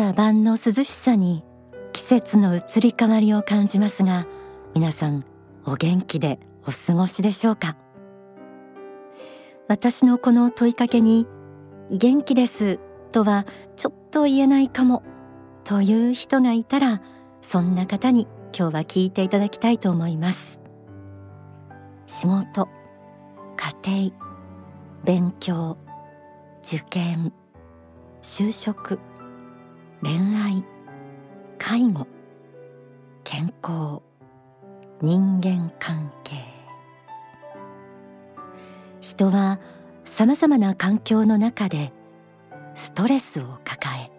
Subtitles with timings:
[0.00, 1.42] 朝晩の涼しさに
[1.92, 4.28] 季節の移り変わりを感じますが
[4.72, 5.24] 皆さん
[5.64, 7.76] お元気でお過ごしでしょうか？
[9.66, 11.26] 私のこの問いかけに
[11.90, 12.78] 元気です
[13.10, 13.44] とは
[13.74, 15.02] ちょっと言えないかも
[15.64, 17.02] という人がいたら
[17.42, 20.60] そんな方に今日は聞いていただきたいと思います。
[22.06, 22.68] 仕事
[23.84, 24.14] 家庭
[25.02, 25.76] 勉強
[26.62, 27.32] 受験
[28.22, 29.00] 就職
[30.00, 30.64] 恋愛
[31.58, 32.06] 介護
[33.24, 34.00] 健康
[35.02, 36.36] 人間関係。
[39.00, 39.58] 人は
[40.04, 41.92] さまざまな環境の中で
[42.76, 44.12] ストレスを抱え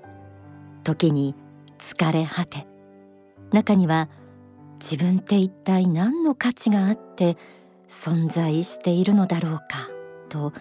[0.83, 1.33] 時に
[1.77, 2.67] 疲れ果て
[3.53, 4.09] 中には
[4.81, 7.37] 自分って一体何の価値があって
[7.87, 9.89] 存在しているのだろうか
[10.27, 10.51] と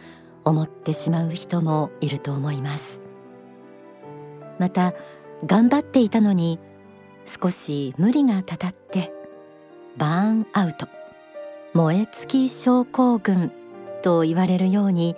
[0.45, 2.98] 思ってしまう人もいると思います。
[4.59, 4.95] また
[5.45, 6.59] 頑張っていたのに
[7.27, 9.13] 少し無理がたたって
[9.97, 10.89] バーンアウト。
[11.75, 13.53] 燃え尽き症候群
[14.03, 15.17] と言われるように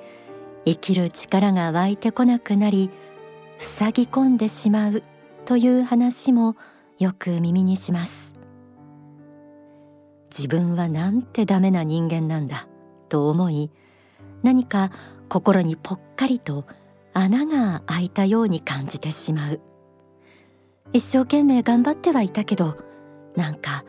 [0.64, 2.90] 生きる力が湧いてこなくなり
[3.58, 5.02] 塞ぎ込んでしまう
[5.44, 6.56] という話も
[6.98, 8.34] よく耳にします。
[10.30, 12.68] 自分はなんてダメな人間なんだ
[13.08, 13.70] と思い
[14.42, 14.90] 何か
[15.28, 16.66] 心にぽっかりと
[17.12, 19.60] 穴が開いたように感じてしまう。
[20.92, 22.76] 一生懸命頑張ってはいたけど
[23.36, 23.84] なんか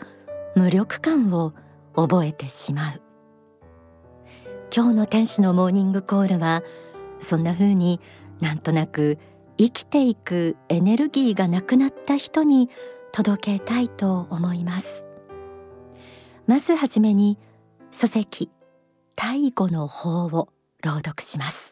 [0.56, 1.54] 無力感を
[1.96, 3.02] 覚えてしまう。
[4.74, 6.64] 今日の天使のモーニングコールは
[7.20, 8.00] そんな風に
[8.40, 9.18] なんとなく
[9.58, 12.70] 生きていくエネルギーがなくなった人に
[13.12, 15.04] 届けたいと思います。
[16.48, 17.38] まずはじめに
[17.92, 18.50] 書籍
[19.16, 20.50] 大語の法を
[20.84, 21.71] 朗読します。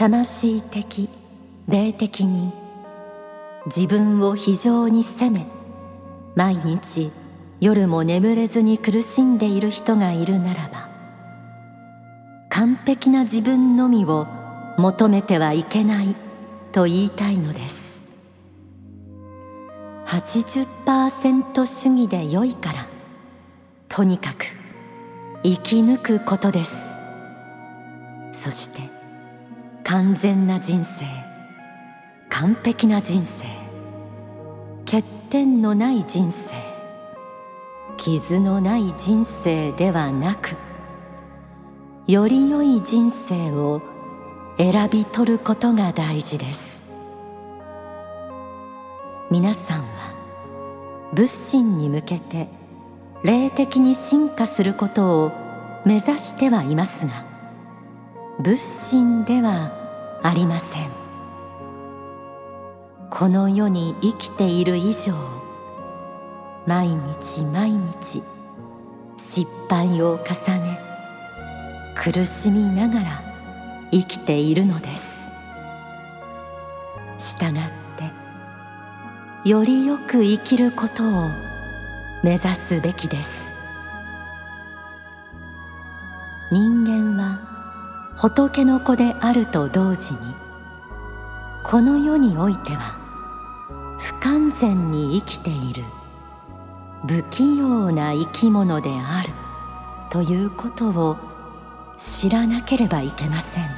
[0.00, 1.10] 魂的
[1.68, 2.54] 霊的に
[3.66, 5.46] 自分を非常に責め
[6.34, 7.12] 毎日
[7.60, 10.88] 夜も眠れずに苦しんでいる人がいるならば
[12.48, 14.26] 完璧な自分のみを
[14.78, 16.16] 求めてはいけない
[16.72, 18.00] と言いたいのです。
[20.06, 22.86] 80%主義で良いから
[23.90, 24.46] とにかく
[25.42, 26.78] 生き抜くことです。
[28.32, 28.89] そして
[29.90, 31.04] 完全な人生。
[32.28, 33.44] 完璧な人生。
[34.84, 36.54] 欠点のない人生。
[37.96, 40.54] 傷のない人生ではなく
[42.06, 43.82] より良い人生を
[44.58, 46.60] 選び取ることが大事です。
[49.28, 52.46] 皆さんは仏心に向けて
[53.24, 55.32] 霊的に進化することを
[55.84, 57.24] 目指してはいますが
[58.38, 59.79] 仏心では
[60.22, 60.90] ありません。
[63.10, 65.12] この世に生きている以上
[66.66, 68.22] 毎日毎日
[69.18, 70.78] 失敗を重ね
[71.96, 73.22] 苦しみながら
[73.90, 74.88] 生きているので
[77.18, 77.30] す。
[77.30, 77.70] したがっ
[79.44, 81.28] てよりよく生きることを
[82.22, 83.28] 目指すべきです。
[86.52, 87.49] 人間は
[88.20, 90.18] 仏の子であると同時に
[91.64, 92.98] この世においては
[93.98, 95.82] 不完全に生きている
[97.08, 99.30] 不器用な生き物である
[100.10, 101.16] ということを
[101.96, 103.70] 知らなければいけません。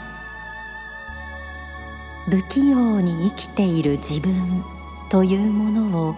[2.28, 4.64] 不器用に生きている自分
[5.08, 6.16] というものを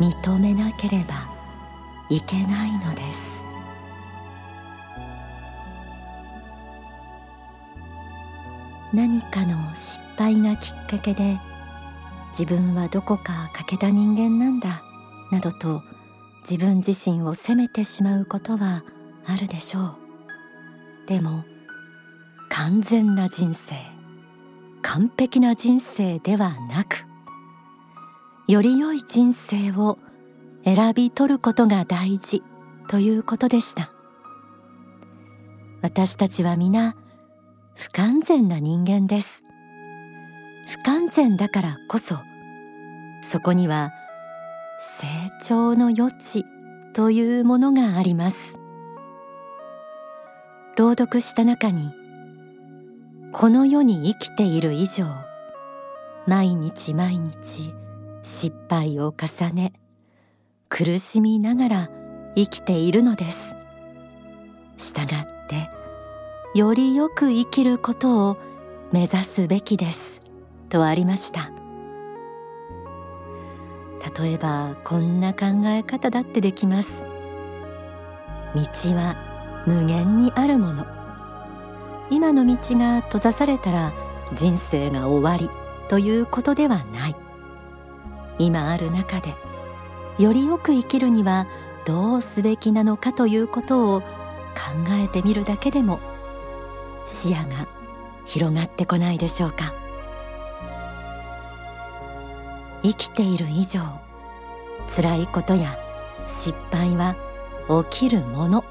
[0.00, 1.28] 認めなければ
[2.08, 3.33] いけないのです。
[8.94, 11.40] 何かの失敗がきっかけで
[12.38, 14.84] 自分はどこか欠けた人間なんだ
[15.32, 15.82] などと
[16.48, 18.84] 自分自身を責めてしまうことは
[19.26, 19.96] あるでしょう。
[21.08, 21.44] でも
[22.48, 23.74] 完全な人生
[24.82, 27.04] 完璧な人生ではなく
[28.46, 29.98] より良い人生を
[30.64, 32.44] 選び取ることが大事
[32.88, 33.90] ということでした。
[35.82, 36.94] 私たちは皆
[37.74, 39.44] 不完全な人間です。
[40.66, 42.16] 不完全だからこそ
[43.22, 43.92] そこには
[45.00, 45.06] 成
[45.46, 46.46] 長の余地
[46.92, 48.36] というものがあります。
[50.76, 51.92] 朗読した中に
[53.32, 55.06] この世に生きている以上
[56.26, 57.72] 毎日毎日
[58.22, 59.72] 失敗を重ね
[60.68, 61.90] 苦しみながら
[62.36, 63.54] 生きているのです。
[64.76, 65.43] したがっ
[66.54, 68.36] よりよく生きることを
[68.92, 70.20] 目指すべきです。
[70.68, 71.50] とありました。
[74.22, 76.92] 例えばこんな考え方だってできます。
[78.54, 78.60] 道
[78.94, 80.86] は無限にあるもの。
[82.08, 83.92] 今の道が閉ざされたら
[84.36, 85.50] 人生が終わり
[85.88, 87.16] ということではない。
[88.38, 89.34] 今ある中で
[90.20, 91.48] よりよく生きるには
[91.84, 94.06] どうすべきなのかということを考
[94.90, 96.13] えてみるだけでも
[97.06, 97.68] 視野が
[98.24, 99.74] 広がってこないでしょうか。
[102.82, 103.80] 生きている以上
[104.94, 105.78] 辛いことや
[106.26, 107.16] 失敗は
[107.90, 108.64] 起きるもの。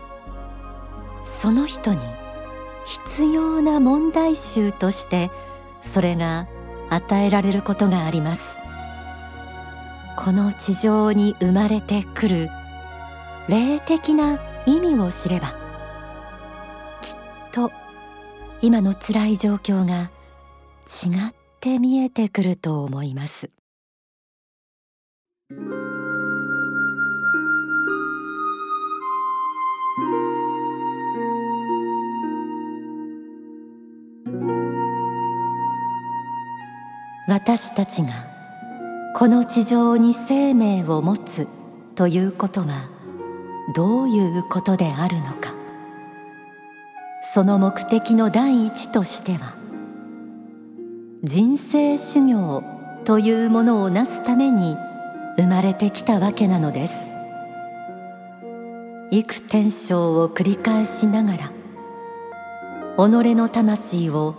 [1.23, 1.99] その人に
[2.85, 5.31] 必要な問題集として
[5.81, 6.47] それが
[6.89, 8.41] 与えられることがあります。
[10.15, 12.49] この地上に生まれてくる
[13.49, 15.55] 霊的な意味を知れば
[17.01, 17.15] きっ
[17.51, 17.71] と
[18.65, 20.09] 今の辛い状況が
[20.85, 23.49] 違って見えてくると思います。
[37.27, 38.13] 私たちが
[39.13, 41.49] この地上に生命を持つ
[41.95, 42.87] ということは
[43.75, 45.62] どういうことであるのか。
[47.33, 49.55] その目的の第一としては
[51.23, 52.63] 人生修行
[53.05, 54.77] というものをなすために
[55.37, 56.93] 生まれてきたわけなのです。
[59.09, 61.51] 幾天生を繰り返しながら
[62.97, 64.35] 己の魂を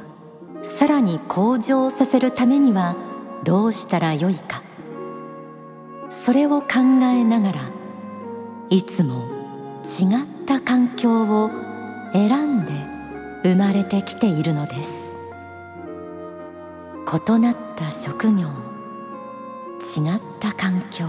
[0.63, 2.95] さらに向上させるためには
[3.43, 4.63] どうしたらよいか。
[6.11, 6.69] それを考
[7.03, 7.61] えながら
[8.71, 9.27] いつも
[9.83, 11.64] 違った環境を
[12.15, 12.73] 選んで
[13.43, 14.91] 生まれてきているのです。
[17.29, 18.49] 異なった職業
[19.97, 21.07] 違った環境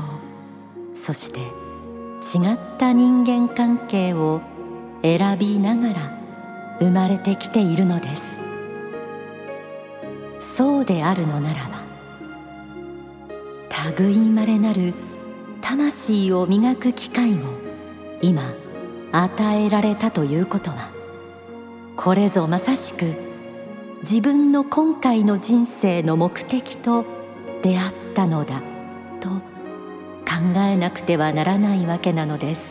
[0.94, 4.42] そして違った人間関係を
[5.02, 6.20] 選びながら
[6.80, 8.24] 生まれてきているのです。
[10.58, 11.86] そうであるのならば
[13.98, 14.94] 類まれなる
[15.62, 17.38] 魂を磨く機会を
[18.22, 18.42] 今
[19.12, 20.95] 与えられたということは
[21.96, 23.14] これぞまさしく
[24.02, 27.06] 自分の今回の人生の目的と
[27.64, 28.62] 出会ったのだ
[29.20, 32.62] と考えなくてはならないわけなのです。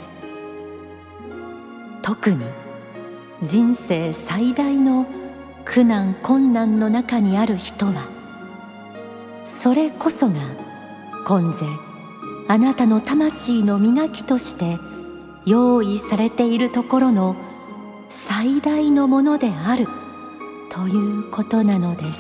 [2.03, 2.45] 特に
[3.43, 5.07] 人生最大の
[5.65, 8.09] 苦難困難の中にある人は
[9.45, 10.35] それこそが
[11.27, 11.67] 今世
[12.47, 14.79] あなたの魂の磨きとして
[15.47, 17.37] 用意されているところの
[18.11, 19.87] 最大のものである。
[20.71, 22.19] ということなのです。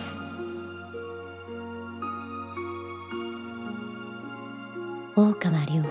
[5.16, 5.88] 大川隆法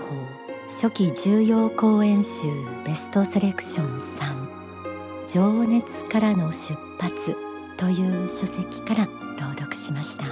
[0.68, 2.30] 初期重要講演集
[2.84, 7.14] ベストセレクション3情熱からの出発
[7.76, 9.06] という書籍から
[9.38, 10.24] 朗読しました。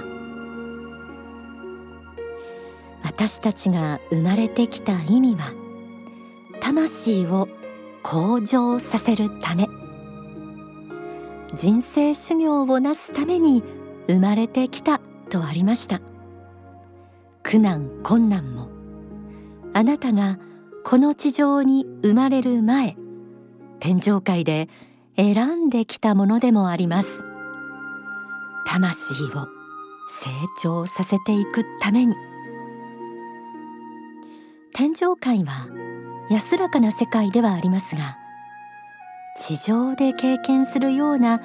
[3.03, 5.53] 私たちが生まれてきた意味は
[6.61, 7.47] 魂を
[8.03, 9.67] 向上させるため。
[11.55, 13.63] 人生修行をなすために
[14.07, 16.01] 生まれてきたとありました。
[17.41, 18.69] 苦難困難も。
[19.73, 20.37] あなたが
[20.83, 22.95] この地上に生まれる前
[23.79, 24.69] 天上界で
[25.15, 27.07] 選んできたものでもあります。
[28.65, 29.47] 魂を
[30.21, 30.29] 成
[30.61, 32.15] 長させていくために。
[34.73, 35.67] 天上界は
[36.33, 38.17] 安らかな世界ではありますが
[39.37, 41.39] 地上で経験するような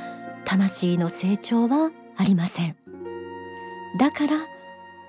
[0.47, 2.75] 魂の成長はありません。
[3.99, 4.47] だから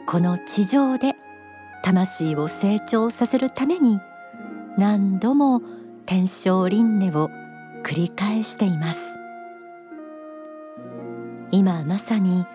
[0.05, 1.15] この地上で
[1.81, 3.99] 魂を成長させるために
[4.77, 5.61] 何度も
[6.05, 7.29] 天正輪廻を
[7.83, 8.99] 繰り返しています。
[11.51, 12.45] 今まさに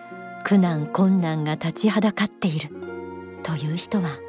[0.43, 2.69] 苦難困難が立ちはだかっている
[3.41, 4.19] という人は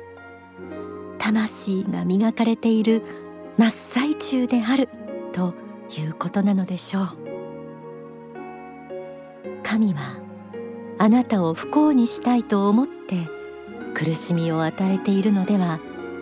[1.26, 3.02] 魂が磨かれている
[3.58, 4.88] 真っ最中である
[5.32, 5.54] と
[5.98, 7.08] いうことなのでしょう。
[9.64, 10.20] 神は
[10.98, 13.28] あなたを不幸にしたいと思って
[13.92, 15.80] 苦しみを与えているのでは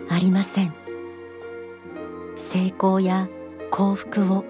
[0.09, 0.73] ありません。
[2.51, 3.29] 成功や
[3.69, 4.43] 幸福を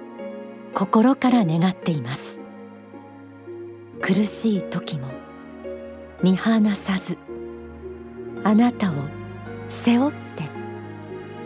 [0.74, 2.22] 心から願っています。
[4.00, 5.10] 苦しい時も
[6.24, 7.18] 見放さず
[8.46, 9.25] あなたを
[9.84, 10.50] 背負って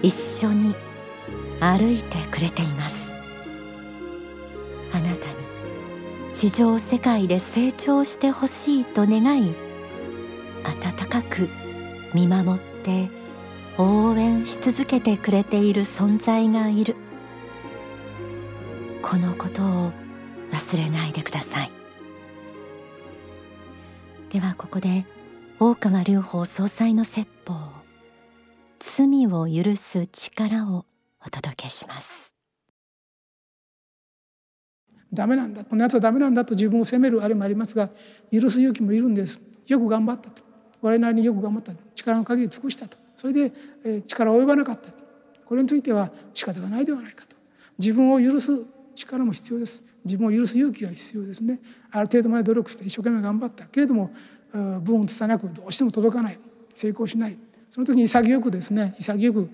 [0.01, 0.75] 一緒に
[1.59, 2.95] 歩いてくれています。
[4.91, 5.39] あなたに
[6.33, 9.53] 地上世界で成長してほしいと願い
[10.63, 11.49] 温かく
[12.13, 13.09] 見守って
[13.77, 16.95] 応援し続けてくれている存在がいる。
[19.01, 19.91] このことを
[20.51, 21.71] 忘れないでください。
[24.29, 25.05] ではここで
[25.59, 27.78] 大川隆法総裁の説法
[28.99, 30.85] 罪を許す力を
[31.25, 32.09] お届けします。
[35.13, 37.89] ダメなんだこのやつはダメなんだと自分を責めるあれもありますが
[38.29, 39.39] 許す勇気もいるんです。
[39.67, 40.43] よく頑張ったと。
[40.81, 41.71] 我なりによく頑張った。
[41.95, 42.97] 力の限り尽くしたと。
[43.15, 43.53] それで、
[43.85, 44.91] え力及ばなかった。
[45.45, 47.37] これについては仕方がないではないかと。
[47.77, 48.65] 自分を許す
[48.95, 49.81] 力も必要です。
[50.03, 51.61] 自分を許す勇気が必要ですね。
[51.91, 53.65] ある程度まで努力して一生懸命頑張った。
[53.67, 54.11] けれども
[54.51, 56.39] 分をつなくどうしても届かない。
[56.75, 57.37] 成功しない。
[57.69, 59.49] その時に潔くですね潔く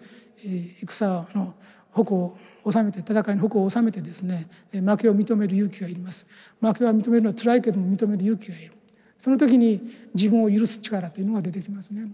[0.88, 1.54] 戦の
[1.92, 2.38] 矛を
[2.70, 6.28] 収めて戦いの矛を収めてですね負けを認める勇気がいります。
[6.60, 8.74] 負けは認めるのは辛いけども認める勇気がいる。
[9.18, 9.82] その時に
[10.14, 12.04] 自分を許す力というのが出てきますね。
[12.04, 12.08] だ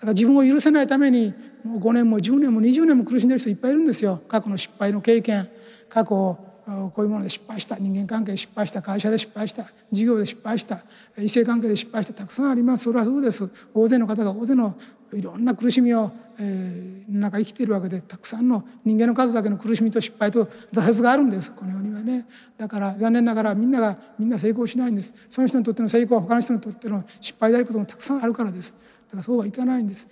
[0.00, 4.22] から自分を許せないためにもう5年も10年も20年も苦しんでる人いっぱいいるんですよ。
[4.28, 5.48] 過去の失敗の経験
[5.90, 10.80] 過去こういうもので失敗した人間関係で失敗した会社で失敗した事業で失敗した
[11.18, 12.84] 異性関係で失敗したたくさんあります。
[12.84, 13.48] それはそうです。
[13.74, 14.74] 大勢の方が大勢の
[15.12, 21.52] いろんな苦しみを、えー、中生きているわけでたくさんの人間の数だけの苦しみと失敗と挫折があるんです。
[21.52, 22.26] この世にはね。
[22.56, 25.14] だから残念ながらみんながみんな成功しないんです。
[25.28, 28.72] その人にとっての成功は他の人にとっての失敗であることもたくさんあるからです。
[29.08, 30.06] だからそうはいかないんです。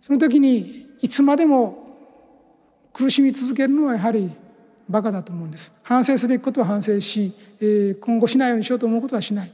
[0.00, 1.86] その時にいつまでも
[2.92, 4.30] 苦しみ続けるのはやはり
[4.88, 5.72] バカだと思うんです。
[5.82, 9.52] 反省すべきことは反省し、えー、今後しないようにしようと思うことはしない。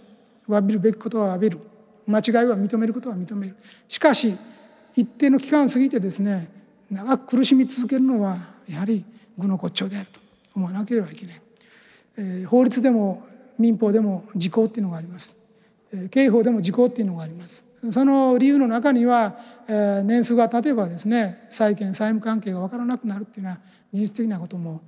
[0.48, 1.58] 詫びるべきことは詫びる。
[2.06, 3.56] 間違いは認めることは認める。
[3.88, 4.36] しかし
[4.94, 6.50] 一定の期間過ぎてですね
[6.90, 9.04] 長く苦しみ続けるのはやはり
[9.38, 10.20] 愚の骨頂であると
[10.54, 11.40] 思わなければいけない、
[12.18, 13.26] えー、法律でも
[13.58, 15.38] 民法でも時効っていうのがあります、
[15.94, 17.64] えー、刑法でも時効っていうのがあります。
[17.90, 19.36] その理由の中には、
[19.66, 23.58] えー、年数が経てばですね債権債務関係が分からなくなるっていうのは
[23.92, 24.80] 技術的なことも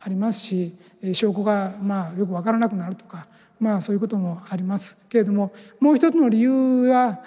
[0.00, 0.74] ありますし
[1.12, 3.26] 証拠がまあよく分からなくなるとか
[3.58, 7.20] まあそういうこともありますけれどももう一つの理由は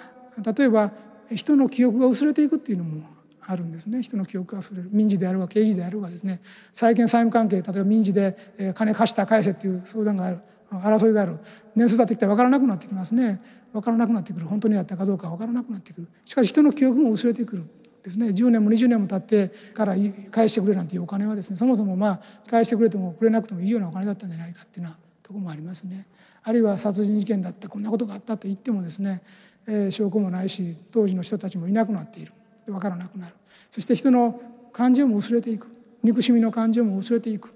[0.56, 0.92] 例えば
[1.32, 3.14] 人の記憶が薄れていくっていうのも
[3.46, 4.02] あるんですね。
[4.02, 4.88] 人の記憶が薄れる。
[4.90, 6.40] 民事であるが刑事であるがですね。
[6.72, 10.40] 債権債務関係例えば民事で金貸した返せっていう相談がある。
[10.70, 11.38] 争いがある。
[11.76, 13.40] 年数経ってきて分からなくなってきますね。
[13.72, 14.46] 分からなくなってくる。
[14.46, 16.08] 本当にやったかどうか分からなくなってくる。
[16.24, 17.64] しかし人の記憶も薄れてくる。
[18.04, 18.26] ですね。
[18.28, 19.94] 10年も20年も経ってから
[20.30, 26.06] 返してくれなんていうお金はですねそもそもまあ返してくれてもくれなくてもいいようなお金だったんじゃないかっていうようなとこもありますね。
[26.42, 29.22] あるいは殺人事件だったこんなことがあったと言ってもですね、
[29.66, 32.32] えー、証拠もないし当時の人たちもいなくなっている。
[32.66, 33.34] 分からなくなる。
[33.70, 34.40] そして人の
[34.72, 35.66] 感情も薄れていく。
[36.02, 37.54] 憎しみの感情も薄れていく。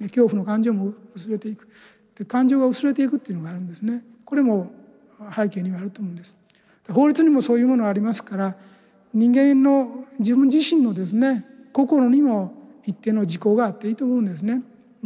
[0.00, 1.68] 恐怖の感情も薄れていく。
[2.26, 4.02] 感情が薄れていくっていうのがあるんですね。
[4.24, 4.70] これも
[5.34, 6.36] 背景にはあると思うんです。
[6.88, 8.56] 法律にもそういうものがありますから
[9.12, 12.54] 人間の自分自身のですね心にも
[12.86, 14.62] 一定の時効があっていいと思うんですね。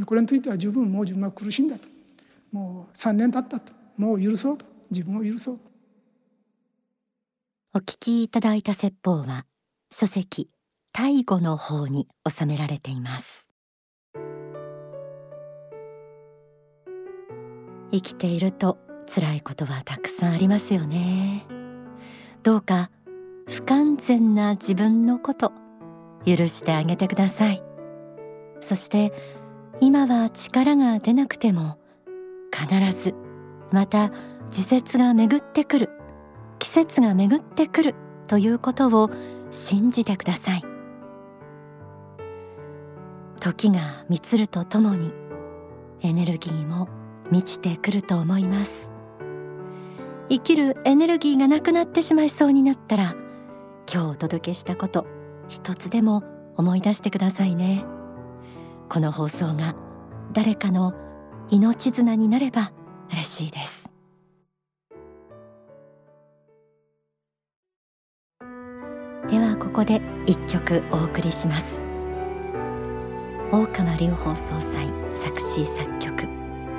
[0.07, 1.89] これについては十分もう自分は苦しんだと。
[2.53, 3.73] もう3年経ったと。
[3.97, 4.67] もう許そうと。
[4.91, 5.59] 自分を許そう
[7.75, 9.47] お聞きいただいた説法は
[9.91, 10.49] 書籍
[10.93, 13.45] 大語の方に収められています。
[17.91, 18.79] 生きていると
[19.13, 21.47] 辛いことはたくさんありますよね。
[22.43, 22.91] どうか
[23.47, 25.53] 不完全な自分のこと
[26.25, 27.63] 許してあげてください。
[28.61, 29.13] そして
[29.81, 31.79] 今は力が出なくても
[32.53, 33.15] 必ず
[33.71, 34.11] また
[34.51, 35.91] 時節が巡ってくる
[36.59, 37.95] 季節が巡ってくる
[38.27, 39.11] ということを
[39.51, 40.63] 信じてください。
[43.41, 45.13] 時が満つるとともに
[46.01, 46.89] エネルギーも
[47.31, 48.73] 満ちてくると思います。
[50.31, 53.15] 生きるエネルギーがなくなってしまいそうになったら
[53.93, 55.07] 今日お届けしたこと
[55.49, 56.23] 一つでも
[56.57, 57.85] 思い出してくださいね。
[58.89, 59.75] この放送が
[60.33, 60.95] 誰かの
[61.51, 62.73] 命綱になれば
[63.11, 63.85] 嬉しいです。
[69.29, 71.65] ではここで一曲お送りします。
[73.53, 74.89] 大川隆法総裁
[75.23, 76.29] 作詞作曲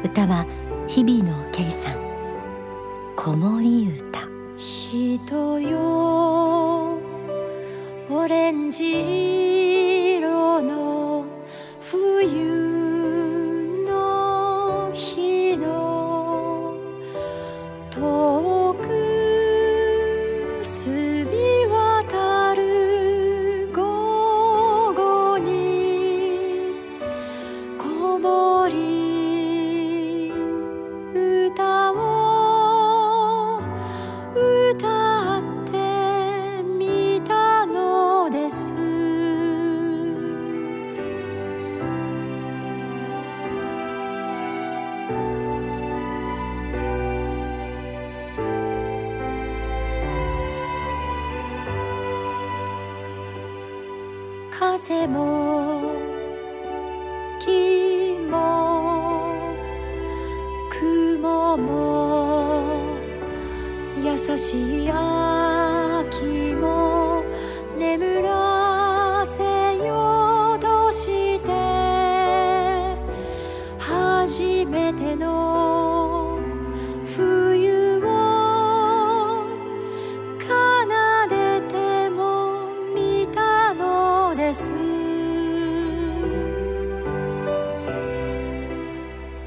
[0.04, 0.46] 歌は
[0.88, 2.06] 日々の圭さん。
[3.16, 6.85] 子守歌人よ
[8.08, 8.70] オレン
[54.74, 55.84] 風も
[57.40, 59.30] 木も
[60.72, 62.98] 雲も
[64.04, 65.35] 優しい雨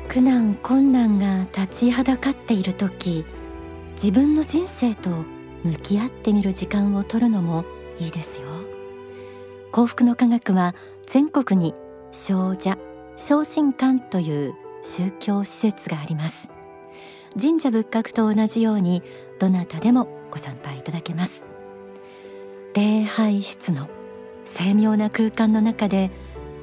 [0.08, 3.26] 苦難困難が立ちはだかっている時
[3.92, 5.10] 自分の人生と
[5.64, 7.66] 向き合ってみる時間を取るのも
[8.00, 8.48] いいですよ。
[9.70, 10.74] 幸福の科学は
[11.06, 11.74] 全国に
[12.10, 12.78] 少者
[13.16, 16.48] 昇進館という宗教施設があります。
[17.38, 19.02] 神社仏閣と同じように
[19.38, 21.42] どなたでもご参拝いただけます。
[22.72, 23.88] 礼拝室の
[24.46, 26.10] 精妙な空間の中で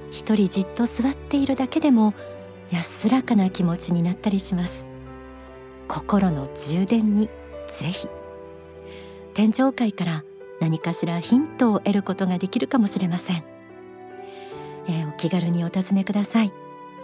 [0.10, 2.16] 一人じっと座っているだけでも
[2.76, 4.86] 安らかな気持ちになったりします。
[5.88, 7.28] 心の充電に
[7.80, 8.10] ぜひ。
[9.34, 10.24] 天上界から
[10.60, 13.44] 何かしらヒントを得ることができるかもしれません、
[14.88, 16.52] えー、お気軽にお尋ねください。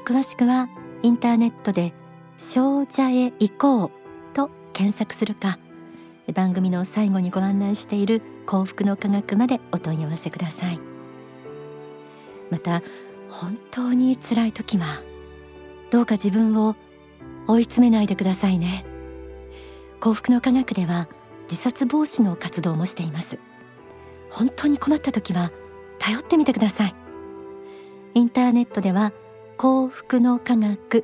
[0.06, 0.68] 詳しくは
[1.04, 1.94] インターネットで
[2.38, 3.92] 少女へ行こう
[4.34, 5.58] と検索するか
[6.34, 10.80] 番組の最後にご案内している幸福の科学までお問い合わせください。
[12.50, 12.82] また
[13.30, 15.02] 本当に辛い時は
[15.92, 16.76] どうか自分を
[17.48, 18.86] 追い詰めないでくださいね。
[20.00, 21.10] 幸福の科学では
[21.50, 23.38] 自殺防止の活動もしています。
[24.30, 25.52] 本当に困った時は
[26.00, 26.96] 頼ってみてください。
[28.14, 29.12] インターネットでは
[29.58, 31.04] 幸福の科学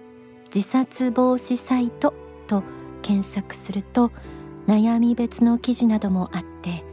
[0.55, 2.13] 自殺防止サイト
[2.47, 2.63] と
[3.01, 4.11] 検索すると
[4.67, 6.85] 悩み別の記事などもあって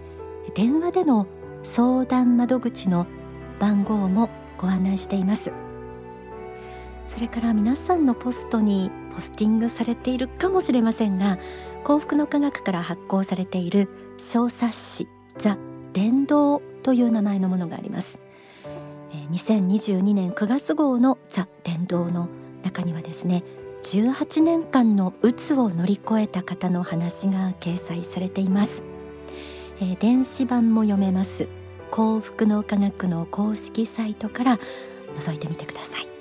[0.55, 1.29] 電話での
[1.63, 3.07] 相談窓口の
[3.61, 5.64] 番号もご案内しています。
[7.07, 11.39] それから皆さんのポストにポスティングされているかもしれませんが
[11.85, 15.59] 幸福の科学から発行されている小冊子ザ・
[15.93, 18.19] 伝道という名前のものがあります。
[19.31, 22.29] 2022年9月号のザ・伝道の
[22.63, 23.43] 中にはですね
[23.83, 28.83] 18年間の鬱を乗り越えた方の話が掲載されています、
[29.81, 31.49] えー、電子版も読めます。
[31.91, 34.59] 幸福の科学の公式サイトから
[35.17, 36.14] 覗いてみてください。